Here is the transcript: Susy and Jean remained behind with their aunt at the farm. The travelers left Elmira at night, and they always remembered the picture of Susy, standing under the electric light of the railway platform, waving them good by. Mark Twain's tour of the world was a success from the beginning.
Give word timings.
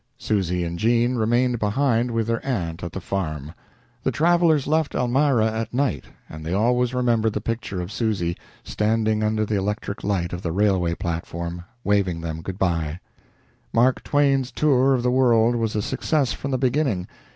Susy 0.17 0.63
and 0.63 0.79
Jean 0.79 1.13
remained 1.13 1.59
behind 1.59 2.09
with 2.09 2.25
their 2.25 2.43
aunt 2.43 2.83
at 2.83 2.91
the 2.91 2.99
farm. 2.99 3.53
The 4.01 4.09
travelers 4.11 4.65
left 4.65 4.95
Elmira 4.95 5.45
at 5.45 5.75
night, 5.75 6.05
and 6.27 6.43
they 6.43 6.53
always 6.53 6.91
remembered 6.95 7.33
the 7.33 7.39
picture 7.39 7.79
of 7.81 7.91
Susy, 7.91 8.35
standing 8.63 9.21
under 9.21 9.45
the 9.45 9.57
electric 9.59 10.03
light 10.03 10.33
of 10.33 10.41
the 10.41 10.51
railway 10.51 10.95
platform, 10.95 11.65
waving 11.83 12.21
them 12.21 12.41
good 12.41 12.57
by. 12.57 12.99
Mark 13.71 14.01
Twain's 14.03 14.51
tour 14.51 14.95
of 14.95 15.03
the 15.03 15.11
world 15.11 15.55
was 15.55 15.75
a 15.75 15.83
success 15.83 16.33
from 16.33 16.49
the 16.49 16.57
beginning. 16.57 17.07